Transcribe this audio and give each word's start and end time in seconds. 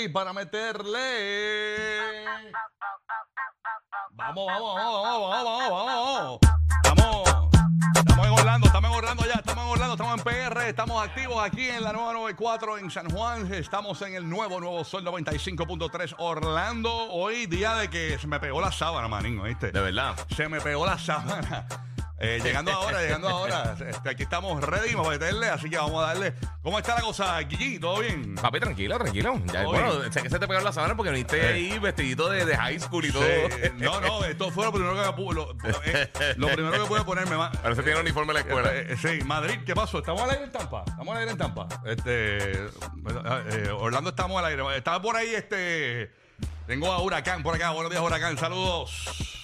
ready 0.00 0.08
para 0.08 0.32
meterle. 0.32 0.98
Vamos, 4.12 4.46
vamos, 4.46 4.74
vamos, 4.74 5.02
vamos, 5.02 5.30
vamos, 5.30 5.70
vamos, 5.70 6.40
vamos. 6.40 6.40
Estamos, 6.82 7.28
estamos 7.96 8.26
en 8.26 8.32
Orlando, 8.32 8.66
estamos 8.66 8.90
en 8.90 8.96
Orlando 8.96 9.24
ya, 9.26 9.34
estamos 9.34 9.64
en 9.64 9.70
Orlando, 9.70 9.94
estamos 9.94 10.18
en 10.18 10.24
PR, 10.24 10.68
estamos 10.68 11.02
activos 11.02 11.42
aquí 11.42 11.68
en 11.68 11.82
la 11.82 11.92
nueva 11.92 12.12
94 12.12 12.78
en 12.78 12.90
San 12.90 13.10
Juan. 13.10 13.52
Estamos 13.52 14.00
en 14.02 14.14
el 14.14 14.28
nuevo, 14.28 14.60
nuevo 14.60 14.84
Sol 14.84 15.04
95.3 15.04 16.14
Orlando. 16.18 16.92
Hoy 17.10 17.46
día 17.46 17.74
de 17.74 17.88
que 17.88 18.18
se 18.18 18.26
me 18.26 18.40
pegó 18.40 18.60
la 18.60 18.72
sábana, 18.72 19.08
manín, 19.08 19.42
¿viste? 19.42 19.72
De 19.72 19.80
verdad. 19.80 20.14
Se 20.34 20.48
me 20.48 20.60
pegó 20.60 20.86
la 20.86 20.98
sábana. 20.98 21.66
Eh, 22.22 22.38
llegando 22.42 22.70
ahora, 22.70 23.00
llegando 23.00 23.28
ahora. 23.30 23.74
Este, 23.88 24.10
aquí 24.10 24.24
estamos 24.24 24.62
ready 24.62 24.94
para 24.94 25.08
meterle, 25.08 25.48
así 25.48 25.70
que 25.70 25.78
vamos 25.78 26.04
a 26.04 26.08
darle. 26.08 26.34
¿Cómo 26.62 26.78
está 26.78 26.94
la 26.94 27.00
cosa, 27.00 27.38
Gigi? 27.48 27.78
¿Todo 27.78 28.00
bien? 28.00 28.34
Papi, 28.34 28.60
tranquilo, 28.60 28.98
tranquilo. 28.98 29.40
Ya, 29.46 29.62
Todo 29.62 29.72
bueno, 29.72 29.98
bien. 30.00 30.12
sé 30.12 30.22
que 30.22 30.28
se 30.28 30.38
te 30.38 30.46
pegó 30.46 30.60
la 30.60 30.70
sábana 30.70 30.94
porque 30.94 31.12
viniste 31.12 31.40
ahí 31.40 31.78
vestidito 31.78 32.28
de, 32.28 32.44
de 32.44 32.56
high 32.58 32.78
school 32.78 33.06
y 33.06 33.10
todo. 33.10 33.24
Sí, 33.24 33.70
no, 33.78 34.02
no, 34.02 34.22
esto 34.26 34.50
fue 34.50 34.66
lo 34.66 34.72
primero 34.72 34.92
que 34.94 35.22
lo, 35.32 35.56
eh, 35.84 36.10
lo 36.36 36.48
primero 36.48 36.82
que 36.82 36.88
pude 36.88 37.04
ponerme. 37.04 37.36
Parece 37.62 37.80
que 37.80 37.86
tiene 37.86 38.00
uniforme 38.00 38.34
de 38.34 38.40
la 38.40 38.40
escuela. 38.40 38.74
Eh, 38.74 38.86
eh, 38.90 38.96
sí, 39.00 39.24
Madrid, 39.24 39.60
¿qué 39.64 39.74
pasó? 39.74 40.00
¿Estamos 40.00 40.20
al 40.20 40.30
aire 40.30 40.44
en 40.44 40.52
Tampa? 40.52 40.84
¿Estamos 40.86 41.08
al 41.14 41.20
aire 41.20 41.32
en 41.32 41.38
Tampa? 41.38 41.68
Este, 41.86 42.52
eh, 42.52 43.70
Orlando 43.70 44.10
estamos 44.10 44.38
al 44.38 44.44
aire. 44.44 44.76
Estaba 44.76 45.00
por 45.00 45.16
ahí, 45.16 45.34
este. 45.34 46.12
Tengo 46.66 46.92
a 46.92 47.00
Huracán 47.00 47.42
por 47.42 47.54
acá. 47.54 47.70
Buenos 47.70 47.90
días, 47.90 48.02
Huracán. 48.02 48.36
Saludos. 48.36 49.39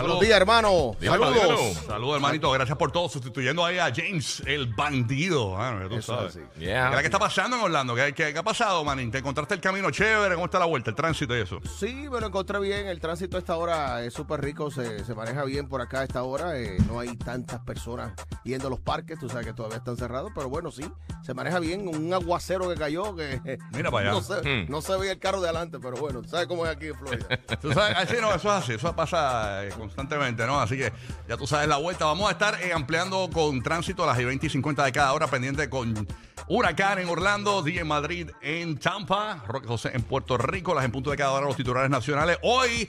Buenos 0.00 0.20
días, 0.20 0.36
hermano. 0.40 0.96
Saludos. 1.00 1.34
dímelo. 1.34 1.58
Saludos, 1.86 2.16
hermanito. 2.16 2.50
Gracias 2.50 2.76
por 2.76 2.92
todo. 2.92 3.08
Sustituyendo 3.08 3.64
ahí 3.64 3.78
a 3.78 3.92
James, 3.94 4.42
el 4.46 4.66
bandido. 4.74 5.56
Ah, 5.58 5.78
ya 5.82 5.88
tú 5.88 5.96
Eso 5.96 6.16
sabes. 6.16 6.36
es 6.36 6.42
así. 6.42 6.60
Yeah. 6.60 6.96
¿Qué 7.00 7.06
está 7.06 7.18
pasando 7.18 7.56
en 7.56 7.62
Orlando? 7.62 7.94
¿Qué, 7.94 8.12
qué, 8.14 8.32
qué 8.32 8.38
ha 8.38 8.42
pasado, 8.42 8.84
manín? 8.84 9.10
¿Te 9.10 9.18
encontraste 9.18 9.54
el 9.54 9.60
camino 9.60 9.90
chévere? 9.90 10.34
¿Cómo 10.34 10.46
está 10.46 10.58
la 10.58 10.66
vuelta, 10.66 10.90
el 10.90 10.96
tránsito 10.96 11.36
y 11.36 11.40
eso? 11.40 11.60
Sí, 11.78 11.92
me 12.10 12.20
lo 12.20 12.26
encontré 12.26 12.58
bien. 12.60 12.86
El 12.86 13.00
tránsito 13.00 13.36
a 13.36 13.40
esta 13.40 13.56
hora 13.56 14.02
es 14.04 14.12
súper 14.14 14.40
rico. 14.42 14.70
Se, 14.70 15.04
se 15.04 15.14
maneja 15.14 15.44
bien 15.44 15.68
por 15.68 15.80
acá 15.80 16.00
a 16.00 16.04
esta 16.04 16.22
hora. 16.22 16.58
eh, 16.58 16.76
no 16.88 17.00
hay 17.00 17.16
tantas 17.16 17.60
personas 17.60 18.12
yendo 18.46 18.68
a 18.68 18.70
los 18.70 18.80
parques. 18.80 19.18
Tú 19.18 19.28
sabes 19.28 19.46
que 19.46 19.52
todavía 19.52 19.78
están 19.78 19.96
cerrados. 19.96 20.32
Pero 20.34 20.48
bueno, 20.48 20.70
sí, 20.70 20.84
se 21.22 21.34
maneja 21.34 21.58
bien. 21.58 21.88
Un 21.88 22.12
aguacero 22.12 22.68
que 22.68 22.76
cayó 22.76 23.14
que 23.16 23.40
Mira 23.72 23.90
para 23.90 24.10
allá. 24.10 24.18
no 24.18 24.22
se, 24.22 24.36
Hmm. 24.46 24.66
no 24.70 24.80
se 24.82 24.96
veía 24.96 25.12
el 25.12 25.18
carro 25.18 25.40
de 25.40 25.48
adelante. 25.48 25.78
Pero 25.80 25.96
bueno, 25.96 26.22
¿sabes 26.24 26.46
cómo 26.46 26.64
es 26.66 26.72
aquí 26.72 26.86
en 26.86 26.94
Florida? 26.94 27.26
Tú 27.60 27.72
sabes, 27.72 27.96
así 27.96 28.14
no, 28.20 28.28
eso 28.34 28.48
es 28.48 28.62
así, 28.64 28.72
eso 28.74 28.94
pasa 28.94 29.64
eh, 29.64 29.70
constantemente, 29.70 30.46
¿no? 30.46 30.60
Así 30.60 30.76
que 30.76 30.92
ya 31.28 31.36
tú 31.36 31.46
sabes 31.46 31.68
la 31.68 31.76
vuelta. 31.76 32.04
Vamos 32.04 32.28
a 32.28 32.32
estar 32.32 32.60
eh, 32.62 32.72
ampliando 32.72 33.28
con 33.32 33.62
tránsito 33.62 34.04
a 34.04 34.06
las 34.06 34.16
20 34.18 34.46
y 34.46 34.50
50 34.50 34.84
de 34.84 34.92
cada 34.92 35.12
hora, 35.12 35.26
pendiente 35.26 35.68
con 35.68 36.06
Huracán 36.48 36.98
en 37.00 37.08
Orlando, 37.08 37.62
DJ 37.62 37.80
en 37.80 37.86
Madrid 37.88 38.30
en 38.40 38.78
Tampa, 38.78 39.42
Roque 39.46 39.66
José 39.66 39.90
en 39.94 40.02
Puerto 40.02 40.36
Rico, 40.38 40.74
las 40.74 40.84
en 40.84 40.92
punto 40.92 41.10
de 41.10 41.16
cada 41.16 41.32
hora 41.32 41.46
los 41.46 41.56
titulares 41.56 41.90
nacionales. 41.90 42.38
Hoy 42.42 42.88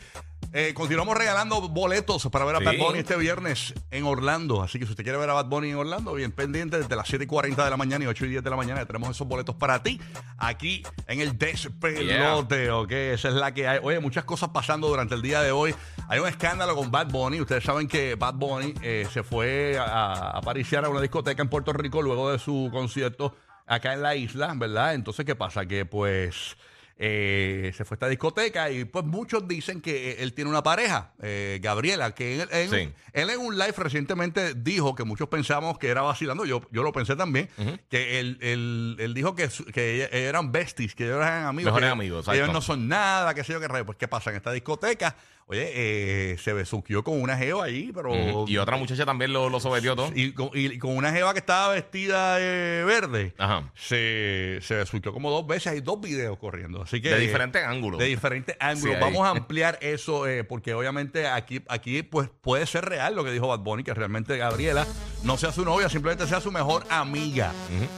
eh, 0.53 0.73
continuamos 0.73 1.17
regalando 1.17 1.61
boletos 1.69 2.27
para 2.31 2.45
ver 2.45 2.55
a 2.55 2.59
Sí. 2.59 2.65
Bad 2.65 2.77
Bunny 2.77 2.99
este 2.99 3.15
viernes 3.17 3.73
en 3.91 4.05
Orlando. 4.05 4.63
Así 4.63 4.79
que 4.79 4.85
si 4.85 4.91
usted 4.91 5.03
quiere 5.03 5.17
ver 5.19 5.29
a 5.29 5.33
Bad 5.33 5.45
Bunny 5.47 5.69
en 5.69 5.75
Orlando, 5.75 6.13
bien 6.13 6.31
pendiente 6.31 6.77
desde 6.79 6.95
las 6.95 7.07
7 7.07 7.25
y 7.25 7.27
40 7.27 7.63
de 7.63 7.69
la 7.69 7.77
mañana 7.77 8.05
y 8.05 8.07
8 8.07 8.25
y 8.25 8.29
10 8.29 8.43
de 8.43 8.49
la 8.49 8.55
mañana. 8.55 8.85
Tenemos 8.85 9.09
esos 9.09 9.27
boletos 9.27 9.55
para 9.55 9.83
ti 9.83 9.99
aquí 10.37 10.83
en 11.07 11.19
el 11.21 11.37
despelote, 11.37 12.71
¿ok? 12.71 12.91
Esa 12.91 13.27
es 13.29 13.33
la 13.35 13.53
que 13.53 13.67
hay. 13.67 13.79
Oye, 13.83 13.99
muchas 13.99 14.23
cosas 14.23 14.49
pasando 14.49 14.87
durante 14.87 15.15
el 15.15 15.21
día 15.21 15.41
de 15.41 15.51
hoy. 15.51 15.75
Hay 16.09 16.19
un 16.19 16.27
escándalo 16.27 16.75
con 16.75 16.89
Bad 16.91 17.07
Bunny. 17.11 17.41
Ustedes 17.41 17.63
saben 17.63 17.87
que 17.87 18.15
Bad 18.15 18.35
Bunny 18.35 18.73
eh, 18.81 19.07
se 19.11 19.23
fue 19.23 19.77
a, 19.77 20.31
a 20.37 20.41
pariciar 20.41 20.85
a 20.85 20.89
una 20.89 21.01
discoteca 21.01 21.41
en 21.41 21.49
Puerto 21.49 21.73
Rico 21.73 22.01
luego 22.01 22.31
de 22.31 22.39
su 22.39 22.69
concierto 22.71 23.35
acá 23.65 23.93
en 23.93 24.01
la 24.01 24.15
isla, 24.15 24.53
¿verdad? 24.55 24.93
Entonces, 24.93 25.25
¿qué 25.25 25.35
pasa? 25.35 25.65
Que 25.65 25.85
pues 25.85 26.55
eh, 26.99 27.71
se 27.75 27.85
fue 27.85 27.95
a 27.95 27.97
esta 27.97 28.07
discoteca 28.09 28.71
y 28.71 28.85
pues 28.85 29.05
muchos 29.05 29.47
dicen 29.47 29.81
que 29.81 30.13
él 30.23 30.33
tiene 30.33 30.49
una 30.49 30.63
pareja, 30.63 31.13
eh, 31.21 31.59
Gabriela, 31.61 32.15
que 32.15 32.41
él, 32.41 32.49
él- 32.51 32.69
Sí. 32.69 32.93
él 33.13 33.29
en 33.29 33.39
un 33.39 33.57
live 33.57 33.73
recientemente 33.77 34.53
dijo 34.55 34.95
que 34.95 35.03
muchos 35.03 35.27
pensamos 35.29 35.77
que 35.77 35.89
era 35.89 36.01
vacilando, 36.01 36.45
yo, 36.45 36.61
yo 36.71 36.81
lo 36.83 36.91
pensé 36.91 37.15
también, 37.15 37.49
que 37.89 38.19
él, 38.19 38.37
él- 38.41 38.95
él 38.99 39.13
dijo 39.13 39.35
que, 39.35 39.47
que 39.73 40.09
eran 40.11 40.51
besties, 40.51 40.95
que 40.95 41.03
ellos 41.05 41.17
eran 41.17 41.45
amigos. 41.45 41.71
Mejores 41.71 41.87
que 41.87 41.91
amigos, 41.91 42.25
que 42.25 42.35
Ellos 42.35 42.51
no 42.51 42.61
son 42.61 42.87
nada, 42.87 43.33
qué 43.33 43.43
sé 43.43 43.53
yo 43.53 43.59
qué 43.59 43.67
rayo. 43.67 43.85
Pues, 43.85 43.97
¿qué 43.97 44.07
pasa? 44.07 44.31
En 44.31 44.37
esta 44.37 44.51
discoteca, 44.51 45.15
oye, 45.47 45.71
eh, 45.73 46.37
se 46.37 46.53
besuqueó 46.53 47.03
con 47.03 47.21
una 47.21 47.37
geo 47.37 47.61
ahí, 47.61 47.91
pero... 47.93 48.11
Ujú. 48.11 48.45
Y 48.47 48.57
otra 48.57 48.77
muchacha 48.77 49.05
también 49.05 49.31
lo, 49.33 49.49
lo 49.49 49.59
sometió 49.59 49.95
todo. 49.95 50.11
Y 50.13 50.33
con, 50.33 50.49
y 50.53 50.77
con 50.77 50.95
una 50.95 51.11
jeva 51.11 51.33
que 51.33 51.39
estaba 51.39 51.73
vestida 51.73 52.35
de 52.35 52.83
verde, 52.83 53.33
Ajá. 53.37 53.71
se, 53.75 54.59
se 54.61 54.75
besuqueó 54.75 55.13
como 55.13 55.31
dos 55.31 55.47
veces. 55.47 55.67
Hay 55.73 55.81
dos 55.81 55.99
videos 56.01 56.37
corriendo. 56.37 56.81
Así 56.81 57.01
que, 57.01 57.09
De 57.09 57.19
diferentes 57.19 57.63
ángulos. 57.63 57.99
De 57.99 58.05
diferentes 58.05 58.55
ángulos. 58.59 58.95
Ahí. 58.95 59.01
Vamos 59.01 59.25
a 59.25 59.29
ampliar 59.37 59.79
eso 59.81 60.27
eh, 60.27 60.43
porque 60.43 60.73
obviamente 60.73 61.27
aquí, 61.27 61.61
aquí 61.69 62.03
pues 62.03 62.29
puede 62.41 62.65
ser 62.65 62.85
real 62.85 63.15
lo 63.15 63.23
que 63.23 63.31
dijo 63.31 63.47
Bad 63.47 63.59
Bunny, 63.59 63.83
que 63.83 63.93
realmente 63.93 64.37
Gabriela 64.37 64.85
no 65.23 65.37
sea 65.37 65.51
su 65.51 65.63
novia, 65.63 65.87
simplemente 65.87 66.27
sea 66.27 66.41
su 66.41 66.51
mejor 66.51 66.83
amiga. 66.89 67.53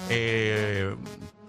Eh, 0.10 0.96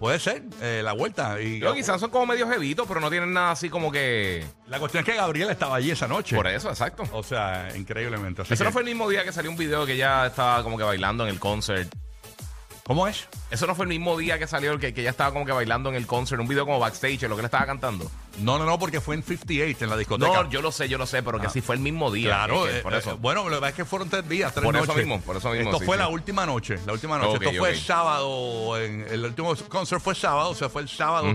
puede 0.01 0.17
ser 0.17 0.41
eh, 0.63 0.81
la 0.83 0.93
vuelta. 0.93 1.39
Y 1.39 1.59
Yo, 1.59 1.75
quizás 1.75 2.01
son 2.01 2.09
como 2.09 2.25
medio 2.25 2.49
jevitos, 2.49 2.87
pero 2.87 2.99
no 2.99 3.11
tienen 3.11 3.31
nada 3.33 3.51
así 3.51 3.69
como 3.69 3.91
que. 3.91 4.43
La 4.65 4.79
cuestión 4.79 5.03
es 5.03 5.05
que 5.05 5.15
Gabriela 5.15 5.51
estaba 5.51 5.75
allí 5.75 5.91
esa 5.91 6.07
noche. 6.07 6.35
Por 6.35 6.47
eso, 6.47 6.69
exacto. 6.69 7.03
O 7.11 7.21
sea, 7.21 7.69
increíblemente. 7.75 8.41
Así 8.41 8.55
Eso 8.55 8.63
no 8.63 8.71
fue 8.71 8.81
el 8.81 8.87
mismo 8.87 9.07
día 9.07 9.23
que 9.23 9.31
salió 9.31 9.51
un 9.51 9.57
video 9.57 9.85
que 9.85 9.93
ella 9.93 10.25
estaba 10.25 10.63
como 10.63 10.75
que 10.75 10.83
bailando 10.83 11.23
en 11.23 11.29
el 11.29 11.39
concert. 11.39 11.93
¿Cómo 12.83 13.07
es? 13.07 13.27
Eso 13.51 13.67
no 13.67 13.75
fue 13.75 13.85
el 13.85 13.89
mismo 13.89 14.17
día 14.17 14.39
que 14.39 14.47
salió 14.47 14.71
el 14.71 14.79
que, 14.79 14.93
que 14.93 15.01
ella 15.01 15.11
estaba 15.11 15.31
como 15.31 15.45
que 15.45 15.51
bailando 15.51 15.89
en 15.89 15.95
el 15.95 16.07
concert, 16.07 16.41
un 16.41 16.47
video 16.47 16.65
como 16.65 16.79
backstage, 16.79 17.21
lo 17.23 17.35
que 17.35 17.43
le 17.43 17.45
estaba 17.45 17.65
cantando. 17.65 18.09
No, 18.39 18.57
no, 18.57 18.65
no, 18.65 18.79
porque 18.79 18.99
fue 18.99 19.15
en 19.15 19.23
58 19.23 19.83
en 19.85 19.89
la 19.89 19.95
discoteca. 19.97 20.43
No, 20.43 20.49
yo 20.49 20.61
lo 20.61 20.71
sé, 20.71 20.89
yo 20.89 20.97
lo 20.97 21.05
sé, 21.05 21.21
pero 21.23 21.39
que 21.39 21.49
sí 21.49 21.61
fue 21.61 21.75
el 21.75 21.81
mismo 21.81 22.11
día. 22.11 22.29
Claro, 22.29 22.63
que- 22.65 22.71
que 22.71 22.77
eh, 22.79 22.81
por 22.81 22.93
eh, 22.93 22.97
eso. 22.97 23.17
bueno, 23.17 23.43
lo 23.47 23.55
que 23.57 23.61
pasa 23.61 23.69
es 23.69 23.75
que 23.75 23.85
fueron 23.85 24.09
tres 24.09 24.27
días, 24.27 24.51
tres 24.53 24.65
Por 24.65 24.75
eso 24.75 24.85
noches. 24.87 25.05
mismo, 25.05 25.21
por 25.21 25.37
eso 25.37 25.51
mismo, 25.51 25.69
Esto 25.69 25.79
sí, 25.79 25.85
fue 25.85 25.95
sí. 25.97 25.99
la 26.01 26.07
última 26.09 26.45
noche, 26.45 26.79
la 26.85 26.93
última 26.93 27.17
noche. 27.17 27.37
Ok, 27.37 27.43
Esto 27.43 27.57
fue 27.59 27.69
ok. 27.69 27.75
el 27.75 27.81
sábado, 27.81 28.77
en, 28.81 29.07
el 29.09 29.25
último 29.25 29.55
concert 29.69 30.01
fue 30.01 30.15
sábado, 30.15 30.49
o 30.49 30.55
sea, 30.55 30.67
fue 30.69 30.81
el 30.81 30.89
sábado 30.89 31.27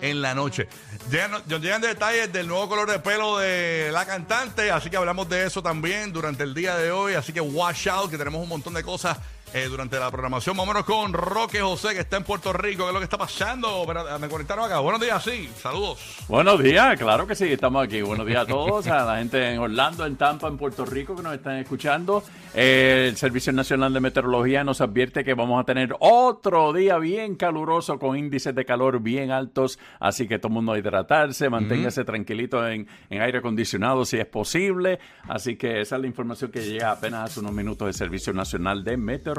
en 0.00 0.22
la 0.22 0.34
noche. 0.34 0.68
Llegan, 1.10 1.42
llegan 1.46 1.80
detalles 1.80 2.32
del 2.32 2.46
nuevo 2.48 2.68
color 2.68 2.90
de 2.90 2.98
pelo 2.98 3.38
de 3.38 3.90
la 3.92 4.04
cantante, 4.04 4.70
así 4.70 4.90
que 4.90 4.96
hablamos 4.96 5.28
de 5.28 5.46
eso 5.46 5.62
también 5.62 6.12
durante 6.12 6.42
el 6.42 6.54
día 6.54 6.76
de 6.76 6.90
hoy, 6.90 7.14
así 7.14 7.32
que 7.32 7.40
watch 7.40 7.86
out, 7.88 8.10
que 8.10 8.18
tenemos 8.18 8.42
un 8.42 8.48
montón 8.48 8.74
de 8.74 8.82
cosas 8.82 9.16
eh, 9.54 9.66
durante 9.68 9.98
la 9.98 10.10
programación. 10.10 10.56
Vámonos 10.56 10.84
con 10.84 11.12
Roque 11.12 11.60
José, 11.60 11.94
que 11.94 12.00
está 12.00 12.18
en 12.18 12.24
Puerto 12.24 12.52
Rico, 12.52 12.82
¿qué 12.82 12.88
es 12.88 12.92
lo 12.92 13.00
que 13.00 13.04
está 13.04 13.16
pasando? 13.16 13.84
Pero, 13.86 14.18
me 14.18 14.28
conectaron 14.28 14.64
acá. 14.64 14.80
Buenos 14.80 15.00
días, 15.00 15.22
sí, 15.22 15.48
saludos. 15.56 15.98
Buenos 16.28 16.62
días, 16.62 16.98
claro 16.98 17.26
que 17.26 17.34
sí, 17.34 17.52
estamos 17.52 17.82
aquí. 17.82 18.02
Buenos 18.02 18.26
días 18.26 18.42
a 18.42 18.46
todos, 18.46 18.86
a 18.88 19.04
la 19.04 19.18
gente 19.18 19.52
en 19.52 19.58
Orlando, 19.58 20.04
en 20.04 20.16
Tampa, 20.16 20.48
en 20.48 20.58
Puerto 20.58 20.84
Rico 20.84 21.16
que 21.16 21.22
nos 21.22 21.34
están 21.34 21.56
escuchando. 21.56 22.22
Eh, 22.54 23.06
el 23.08 23.16
Servicio 23.16 23.52
Nacional 23.52 23.94
de 23.94 24.00
Meteorología 24.00 24.64
nos 24.64 24.80
advierte 24.80 25.24
que 25.24 25.34
vamos 25.34 25.60
a 25.60 25.64
tener 25.64 25.94
otro 26.00 26.72
día 26.72 26.98
bien 26.98 27.36
caluroso 27.36 27.98
con 27.98 28.18
índices 28.18 28.54
de 28.54 28.64
calor 28.64 29.00
bien 29.00 29.30
altos, 29.30 29.78
así 29.98 30.28
que 30.28 30.38
todo 30.38 30.48
el 30.48 30.54
mundo 30.54 30.72
a 30.72 30.78
hidratarse, 30.78 31.48
manténgase 31.48 32.04
tranquilito 32.04 32.66
en, 32.68 32.86
en 33.08 33.22
aire 33.22 33.38
acondicionado 33.38 34.04
si 34.04 34.18
es 34.18 34.26
posible. 34.26 34.98
Así 35.26 35.56
que 35.56 35.80
esa 35.80 35.96
es 35.96 36.02
la 36.02 36.06
información 36.06 36.50
que 36.50 36.60
llega 36.60 36.90
apenas 36.90 37.30
hace 37.30 37.40
unos 37.40 37.52
minutos 37.52 37.86
del 37.86 37.94
Servicio 37.94 38.32
Nacional 38.32 38.84
de 38.84 38.96
Meteorología. 38.96 39.37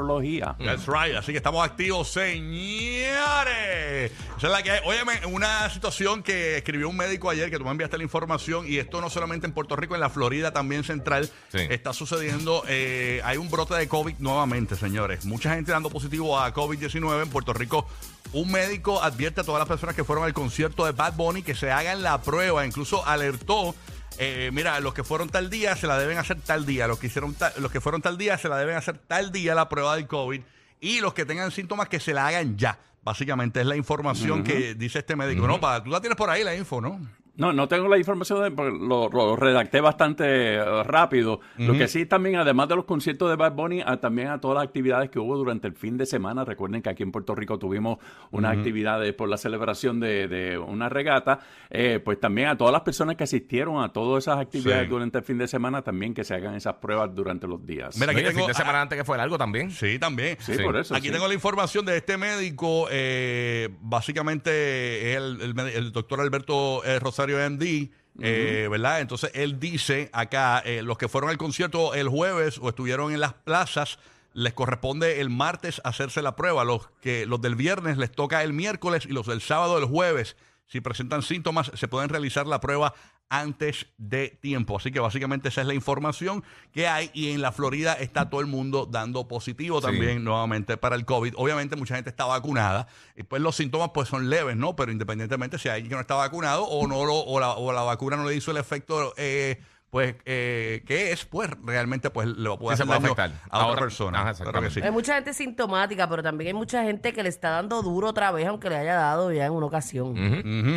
That's 0.58 0.86
right. 0.86 1.16
Así 1.16 1.32
que 1.32 1.38
estamos 1.38 1.64
activos, 1.64 2.08
señores. 2.10 4.12
Esa 4.36 4.46
es 4.46 4.52
la 4.52 4.62
que 4.62 4.70
hay. 4.70 4.80
Óyeme, 4.84 5.26
una 5.26 5.68
situación 5.70 6.22
que 6.22 6.58
escribió 6.58 6.88
un 6.88 6.96
médico 6.96 7.30
ayer, 7.30 7.50
que 7.50 7.58
tú 7.58 7.64
me 7.64 7.70
enviaste 7.70 7.96
la 7.98 8.04
información, 8.04 8.66
y 8.66 8.78
esto 8.78 9.00
no 9.00 9.10
solamente 9.10 9.46
en 9.46 9.52
Puerto 9.52 9.76
Rico, 9.76 9.94
en 9.94 10.00
la 10.00 10.10
Florida 10.10 10.52
también 10.52 10.84
central, 10.84 11.30
Sí. 11.52 11.58
está 11.70 11.92
sucediendo. 11.92 12.62
eh, 12.68 13.20
hay 13.24 13.36
un 13.36 13.50
brote 13.50 13.74
de 13.74 13.88
COVID 13.88 14.16
nuevamente, 14.18 14.76
señores. 14.76 15.24
Mucha 15.24 15.54
gente 15.54 15.72
dando 15.72 15.90
positivo 15.90 16.38
a 16.38 16.52
COVID-19 16.54 17.22
en 17.22 17.30
Puerto 17.30 17.52
Rico. 17.52 17.86
Un 18.32 18.50
médico 18.52 19.02
advierte 19.02 19.40
a 19.40 19.44
todas 19.44 19.58
las 19.58 19.68
personas 19.68 19.94
que 19.96 20.04
fueron 20.04 20.24
al 20.24 20.32
concierto 20.32 20.84
de 20.84 20.92
Bad 20.92 21.14
Bunny 21.14 21.42
que 21.42 21.54
se 21.54 21.70
hagan 21.72 22.02
la 22.02 22.20
prueba. 22.22 22.64
Incluso 22.64 23.04
alertó 23.06 23.74
eh, 24.18 24.50
mira, 24.52 24.78
los 24.80 24.92
que 24.94 25.04
fueron 25.04 25.28
tal 25.28 25.48
día 25.50 25.76
se 25.76 25.86
la 25.86 25.98
deben 25.98 26.18
hacer 26.18 26.40
tal 26.40 26.66
día, 26.66 26.86
los 26.86 26.98
que 26.98 27.06
hicieron 27.06 27.34
ta- 27.34 27.52
los 27.58 27.70
que 27.70 27.80
fueron 27.80 28.02
tal 28.02 28.18
día 28.18 28.36
se 28.38 28.48
la 28.48 28.56
deben 28.58 28.76
hacer 28.76 28.98
tal 28.98 29.32
día 29.32 29.54
la 29.54 29.68
prueba 29.68 29.96
del 29.96 30.06
COVID 30.06 30.40
y 30.80 31.00
los 31.00 31.14
que 31.14 31.24
tengan 31.24 31.50
síntomas 31.50 31.88
que 31.88 32.00
se 32.00 32.12
la 32.14 32.26
hagan 32.26 32.56
ya. 32.58 32.78
Básicamente 33.02 33.60
es 33.60 33.66
la 33.66 33.76
información 33.76 34.44
que 34.44 34.74
dice 34.74 34.98
este 34.98 35.16
médico. 35.16 35.46
No, 35.46 35.60
pa- 35.60 35.82
tú 35.82 35.90
la 35.90 36.00
tienes 36.00 36.16
por 36.16 36.28
ahí 36.28 36.44
la 36.44 36.54
info, 36.54 36.80
¿no? 36.82 37.00
No, 37.40 37.52
no 37.52 37.66
tengo 37.68 37.88
la 37.88 37.98
información, 37.98 38.42
de- 38.42 38.50
porque 38.50 38.76
lo, 38.78 39.08
lo 39.08 39.34
redacté 39.36 39.80
bastante 39.80 40.24
eh, 40.56 40.82
rápido. 40.84 41.40
Lo 41.56 41.72
que 41.72 41.88
sí 41.88 42.06
también, 42.06 42.36
además 42.36 42.68
de 42.68 42.76
los 42.76 42.84
conciertos 42.84 43.28
de 43.30 43.36
Bad 43.36 43.52
Bunny, 43.52 43.80
a- 43.84 43.96
también 43.98 44.28
a 44.28 44.40
todas 44.40 44.56
las 44.56 44.64
actividades 44.64 45.10
que 45.10 45.18
hubo 45.18 45.36
durante 45.36 45.66
el 45.66 45.74
fin 45.74 45.96
de 45.96 46.06
semana. 46.06 46.44
Recuerden 46.44 46.82
que 46.82 46.90
aquí 46.90 47.02
en 47.02 47.10
Puerto 47.12 47.34
Rico 47.34 47.58
tuvimos 47.58 47.98
unas 48.30 48.56
actividades 48.56 49.12
por 49.14 49.28
la 49.28 49.36
celebración 49.36 50.00
de, 50.00 50.28
de 50.28 50.58
una 50.58 50.88
regata. 50.88 51.40
Eh, 51.70 52.00
pues 52.04 52.20
también 52.20 52.48
a 52.48 52.56
todas 52.58 52.72
las 52.72 52.82
personas 52.82 53.16
que 53.16 53.24
asistieron 53.24 53.82
a 53.82 53.92
todas 53.92 54.24
esas 54.24 54.38
actividades 54.38 54.84
Sí. 54.84 54.88
durante 54.90 55.18
el 55.18 55.24
fin 55.24 55.38
de 55.38 55.48
semana, 55.48 55.82
también 55.82 56.12
que 56.14 56.24
se 56.24 56.34
hagan 56.34 56.54
esas 56.54 56.74
pruebas 56.74 57.14
durante 57.14 57.46
los 57.46 57.64
días. 57.64 57.96
Mira, 57.98 58.12
aquí 58.12 58.20
el 58.20 58.26
tengo- 58.28 58.38
fin 58.40 58.46
de 58.48 58.54
semana 58.54 58.82
antes 58.82 58.98
que 58.98 59.04
fue 59.04 59.16
largo 59.16 59.38
también. 59.38 59.70
Sí, 59.70 59.98
también. 59.98 60.36
sí, 60.40 60.54
sí. 60.56 60.62
por 60.62 60.76
eso. 60.76 60.94
Aquí 60.94 61.06
sí. 61.08 61.12
tengo 61.12 61.26
la 61.28 61.34
información 61.34 61.84
de 61.86 61.96
este 61.96 62.16
médico, 62.18 62.86
eh, 62.90 63.68
básicamente 63.80 65.12
es 65.12 65.16
el, 65.16 65.54
el 65.74 65.92
doctor 65.92 66.20
Alberto 66.20 66.84
eh, 66.84 66.98
Rosario 66.98 67.29
MD, 67.36 67.90
eh, 68.20 68.68
¿verdad? 68.70 69.00
Entonces 69.00 69.30
él 69.34 69.58
dice 69.58 70.10
acá, 70.12 70.60
eh, 70.60 70.82
los 70.82 70.98
que 70.98 71.08
fueron 71.08 71.30
al 71.30 71.38
concierto 71.38 71.94
el 71.94 72.08
jueves 72.08 72.58
o 72.58 72.68
estuvieron 72.68 73.12
en 73.12 73.20
las 73.20 73.34
plazas, 73.34 73.98
les 74.32 74.52
corresponde 74.52 75.20
el 75.20 75.30
martes 75.30 75.80
hacerse 75.84 76.22
la 76.22 76.36
prueba, 76.36 76.64
los, 76.64 76.88
que, 77.00 77.26
los 77.26 77.40
del 77.40 77.56
viernes 77.56 77.96
les 77.96 78.12
toca 78.12 78.42
el 78.42 78.52
miércoles 78.52 79.06
y 79.06 79.12
los 79.12 79.26
del 79.26 79.40
sábado 79.40 79.78
el 79.78 79.84
jueves. 79.84 80.36
Si 80.66 80.80
presentan 80.80 81.22
síntomas, 81.22 81.72
se 81.74 81.88
pueden 81.88 82.10
realizar 82.10 82.46
la 82.46 82.60
prueba 82.60 82.94
antes 83.30 83.86
de 83.96 84.36
tiempo. 84.40 84.76
Así 84.76 84.90
que 84.92 85.00
básicamente 85.00 85.48
esa 85.48 85.62
es 85.62 85.66
la 85.66 85.74
información 85.74 86.44
que 86.72 86.86
hay 86.88 87.10
y 87.14 87.30
en 87.30 87.40
la 87.40 87.52
Florida 87.52 87.94
está 87.94 88.28
todo 88.28 88.40
el 88.42 88.46
mundo 88.48 88.86
dando 88.90 89.26
positivo 89.28 89.80
Sí. 89.80 89.86
también 89.86 90.22
nuevamente 90.24 90.76
para 90.76 90.96
el 90.96 91.04
COVID. 91.06 91.34
Obviamente 91.36 91.76
mucha 91.76 91.94
gente 91.94 92.10
está 92.10 92.26
vacunada 92.26 92.88
y 93.16 93.22
pues 93.22 93.40
los 93.40 93.56
síntomas 93.56 93.90
pues 93.94 94.08
son 94.08 94.28
leves, 94.28 94.56
¿no? 94.56 94.76
Pero 94.76 94.92
independientemente 94.92 95.58
si 95.58 95.68
hay 95.68 95.76
alguien 95.76 95.90
que 95.90 95.94
no 95.94 96.00
está 96.02 96.16
vacunado 96.16 96.64
o 96.64 96.86
no 96.86 97.04
lo, 97.06 97.14
o, 97.14 97.40
la, 97.40 97.52
o 97.52 97.72
la 97.72 97.82
vacuna 97.82 98.16
no 98.16 98.28
le 98.28 98.34
hizo 98.34 98.50
el 98.50 98.56
efecto 98.56 99.14
eh, 99.16 99.60
pues 99.90 100.14
eh, 100.24 100.82
que 100.86 101.10
es, 101.12 101.24
pues 101.24 101.50
realmente 101.64 102.10
pues 102.10 102.28
le 102.28 102.56
puede 102.56 102.76
Sí, 102.76 102.82
se 102.82 102.82
hacer 102.84 102.86
puede 102.86 103.00
daño 103.00 103.12
afectar. 103.12 103.30
a 103.50 103.56
otra 103.58 103.68
Ahora- 103.68 103.80
persona. 103.80 104.20
Ajá, 104.22 104.34
Claro 104.34 104.62
que 104.62 104.70
sí. 104.70 104.80
Hay 104.80 104.90
mucha 104.92 105.14
gente 105.14 105.34
sintomática, 105.34 106.08
pero 106.08 106.22
también 106.22 106.48
hay 106.48 106.54
mucha 106.54 106.84
gente 106.84 107.12
que 107.12 107.22
le 107.24 107.28
está 107.28 107.50
dando 107.50 107.82
duro 107.82 108.08
otra 108.08 108.30
vez, 108.30 108.46
aunque 108.46 108.68
le 108.68 108.76
haya 108.76 108.94
dado 108.94 109.32
ya 109.32 109.46
en 109.46 109.52
una 109.52 109.66
ocasión. 109.66 110.14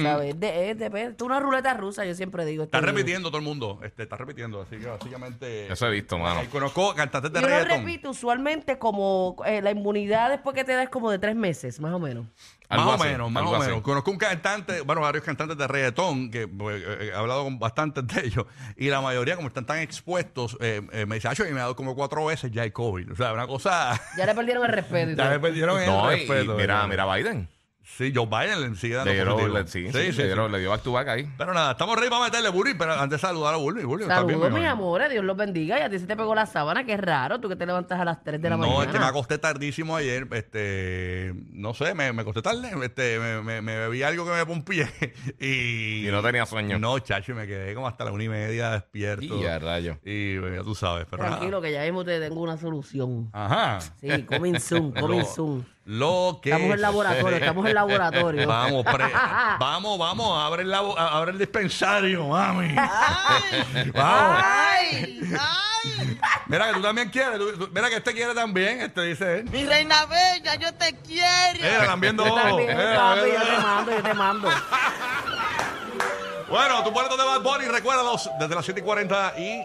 ¿Sabes? 0.03 0.33
Es 0.33 0.39
de- 0.39 0.71
es 0.71 0.77
de- 0.79 1.01
es 1.15 1.21
una 1.21 1.39
ruleta 1.39 1.73
rusa, 1.75 2.05
yo 2.05 2.15
siempre 2.15 2.43
digo. 2.45 2.63
Está 2.63 2.79
este 2.79 2.89
repitiendo 2.91 3.29
todo 3.29 3.37
el 3.37 3.43
mundo, 3.43 3.79
este, 3.83 4.03
está 4.03 4.15
repitiendo, 4.17 4.61
así 4.61 4.77
que 4.77 4.87
básicamente... 4.87 5.71
Eso 5.71 5.87
he 5.87 5.91
visto, 5.91 6.17
mano. 6.17 6.41
Eh, 6.41 6.49
Conozco 6.51 6.93
cantantes 6.95 7.31
de 7.31 7.39
Yo 7.41 7.47
lo 7.47 7.53
reggaetón. 7.55 7.85
repito, 7.85 8.09
usualmente 8.09 8.79
como 8.79 9.35
eh, 9.45 9.61
la 9.61 9.71
inmunidad 9.71 10.29
después 10.31 10.55
que 10.55 10.63
te 10.63 10.73
da 10.73 10.83
es 10.83 10.89
como 10.89 11.11
de 11.11 11.19
tres 11.19 11.35
meses, 11.35 11.79
más 11.79 11.93
o 11.93 11.99
menos. 11.99 12.25
Algo 12.69 12.85
más 12.91 12.99
o 13.01 13.03
así, 13.03 13.11
menos, 13.11 13.29
más 13.31 13.41
algo 13.41 13.51
o 13.53 13.55
así. 13.57 13.67
menos. 13.67 13.83
Conozco 13.83 14.09
un 14.09 14.17
cantante, 14.17 14.81
bueno, 14.81 15.01
varios 15.01 15.23
cantantes 15.23 15.55
de 15.57 15.67
reggaetón, 15.67 16.31
que 16.31 16.47
pues, 16.47 16.81
eh, 16.83 17.09
he 17.11 17.13
hablado 17.13 17.43
con 17.43 17.59
bastantes 17.59 18.07
de 18.07 18.25
ellos, 18.25 18.45
y 18.77 18.89
la 18.89 18.99
mayoría, 19.03 19.35
como 19.35 19.47
están 19.49 19.65
tan 19.65 19.79
expuestos, 19.79 20.57
eh, 20.59 20.81
eh, 20.91 21.05
me 21.05 21.15
dice, 21.15 21.27
"Acho, 21.27 21.45
y 21.45 21.51
me 21.51 21.59
ha 21.59 21.63
dado 21.63 21.75
como 21.75 21.95
cuatro 21.95 22.25
veces 22.25 22.51
ya 22.51 22.63
el 22.63 22.73
COVID. 22.73 23.11
O 23.11 23.15
sea, 23.15 23.33
una 23.33 23.45
cosa... 23.47 23.99
Ya 24.17 24.25
le 24.25 24.33
perdieron 24.35 24.65
el 24.65 24.71
respeto. 24.71 25.11
y 25.11 25.15
ya 25.15 25.23
todo. 25.23 25.31
me 25.31 25.39
perdieron 25.39 25.79
el 25.81 25.85
No, 25.85 26.11
y- 26.11 26.15
respeto. 26.17 26.43
y 26.43 26.47
mira, 26.57 26.85
¿verdad? 26.85 26.87
mira 26.87 27.15
Biden. 27.15 27.49
Sí, 27.85 28.11
Joe 28.15 28.25
Biden 28.25 28.61
le 28.61 28.75
sigue 28.77 28.95
dando 28.95 29.11
Le 29.11 29.17
dio, 29.23 29.25
positivo. 29.35 29.57
le, 29.57 29.67
sí, 29.67 30.11
sí, 30.13 30.17
le 30.23 30.33
dio- 30.33 30.47
le 30.47 30.59
dio 30.59 30.69
back 30.69 30.81
to 30.83 30.91
back 30.93 31.07
ahí. 31.09 31.29
Pero 31.37 31.53
nada, 31.53 31.71
estamos 31.71 31.95
ready 31.97 32.09
para 32.09 32.23
meterle 32.23 32.49
Burry, 32.49 32.73
pero 32.75 32.93
antes 32.93 33.21
de 33.21 33.27
saludar 33.27 33.53
a 33.53 33.57
Burry. 33.57 33.83
Burry, 33.83 34.03
¿estás 34.03 34.25
bien, 34.25 34.39
Saludos, 34.39 34.53
mi 34.53 34.59
mis 34.61 34.69
amor? 34.69 35.01
amores, 35.01 35.11
Dios 35.11 35.25
los 35.25 35.35
bendiga. 35.37 35.77
Y 35.79 35.81
a 35.81 35.89
ti 35.89 35.99
se 35.99 36.07
te 36.07 36.15
pegó 36.15 36.33
la 36.33 36.45
sábana, 36.45 36.85
que 36.85 36.93
es 36.93 36.99
raro, 37.01 37.39
tú 37.39 37.49
que 37.49 37.55
te 37.57 37.65
levantas 37.65 37.99
a 37.99 38.05
las 38.05 38.23
3 38.23 38.41
de 38.41 38.49
la 38.49 38.57
no, 38.57 38.67
mañana. 38.67 38.83
es 38.85 38.91
que 38.91 38.99
me 38.99 39.05
acosté 39.05 39.37
tardísimo 39.37 39.95
ayer, 39.97 40.27
este, 40.31 41.33
no 41.51 41.73
sé, 41.73 41.93
me, 41.93 42.11
me 42.13 42.21
acosté 42.21 42.41
tarde, 42.41 42.71
este, 42.83 43.19
me, 43.19 43.41
me, 43.41 43.61
me 43.61 43.77
bebí 43.77 44.01
algo 44.03 44.25
que 44.25 44.31
me 44.31 44.45
pompié 44.45 44.87
y... 45.39 46.07
Y 46.07 46.11
no 46.11 46.21
tenía 46.21 46.45
sueño. 46.45 46.79
No, 46.79 46.97
chacho, 46.99 47.33
y 47.33 47.35
me 47.35 47.47
quedé 47.47 47.73
como 47.75 47.87
hasta 47.87 48.05
la 48.05 48.11
una 48.11 48.23
y 48.23 48.29
media 48.29 48.71
despierto. 48.71 49.41
Y 49.41 49.45
a 49.45 49.59
rayo. 49.59 49.97
Y 50.05 50.37
bueno, 50.37 50.55
ya 50.57 50.63
tú 50.63 50.73
sabes, 50.75 51.05
pero 51.09 51.23
nada. 51.23 51.35
Tranquilo, 51.37 51.61
que 51.61 51.71
ya 51.71 51.81
mismo 51.83 52.03
te 52.05 52.19
tengo 52.19 52.41
una 52.41 52.57
solución. 52.57 53.29
Ajá. 53.33 53.79
Sí, 53.99 54.23
coming 54.23 54.59
soon, 54.59 54.91
coming 54.99 55.25
soon. 55.25 55.65
Lo 55.85 56.39
que 56.41 56.49
Estamos 56.51 56.75
en 56.75 56.81
laboratorio, 56.81 57.37
estamos 57.37 57.65
en 57.67 57.73
laboratorio. 57.73 58.47
Vamos, 58.47 58.85
pre- 58.85 59.11
vamos, 59.59 59.99
vamos, 59.99 60.41
abre 60.41 60.61
el, 60.63 60.69
labo- 60.71 60.97
abre 60.97 61.31
el 61.31 61.37
dispensario, 61.37 62.25
mami. 62.27 62.73
vamos. 63.93 64.43
Mira 66.47 66.67
que 66.67 66.73
tú 66.75 66.81
también 66.81 67.09
quieres, 67.09 67.37
tú- 67.37 67.57
tú- 67.57 67.69
mira 67.73 67.89
que 67.89 67.97
este 67.97 68.13
quiere 68.13 68.33
también, 68.33 68.79
este 68.79 69.01
dice 69.01 69.39
él. 69.39 69.49
Mi 69.49 69.65
reina 69.65 70.05
bella, 70.05 70.55
yo 70.55 70.73
te 70.73 70.95
quiero. 71.05 71.59
Mira, 71.61 71.85
también 71.85 72.15
dos 72.15 72.27
Yo 72.27 72.33
ojos. 72.33 72.61
yo 72.61 72.67
te 72.67 72.85
mando, 73.57 73.91
yo 73.91 74.01
te 74.03 74.13
mando. 74.13 74.49
Bueno, 76.49 76.83
tu 76.83 76.91
boleto 76.91 77.17
de 77.17 77.23
Bad 77.23 77.41
Bunny, 77.41 77.65
recuérdalos, 77.65 78.29
desde 78.39 78.53
las 78.53 78.63
7 78.63 78.79
y 78.79 78.83
40 78.83 79.33
y 79.39 79.63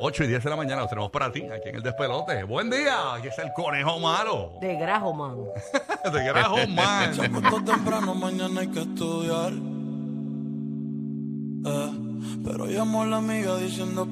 8 0.00 0.24
y 0.24 0.26
10 0.28 0.44
de 0.44 0.50
la 0.50 0.56
mañana 0.56 0.82
los 0.82 0.90
tenemos 0.90 1.10
para 1.10 1.32
ti, 1.32 1.42
aquí 1.42 1.70
en 1.70 1.76
el 1.76 1.82
despelote. 1.82 2.44
Buen 2.44 2.70
día, 2.70 3.14
aquí 3.14 3.28
está 3.28 3.42
el 3.42 3.52
conejo 3.52 3.98
malo. 3.98 4.52
De 4.60 4.76
grajo, 4.76 5.12
man. 5.12 5.36
De 6.12 6.24
grajo, 6.24 6.56
man. 6.68 7.14
Se 7.14 7.24
acostó 7.24 7.64
temprano, 7.64 8.14
mañana 8.14 8.60
hay 8.60 8.68
que 8.68 8.80
estudiar. 8.80 9.52
Eh, 11.66 11.90
pero 12.44 12.66
llamó 12.66 13.02
a 13.02 13.06
la 13.06 13.16
amiga 13.16 13.56
diciendo 13.56 14.08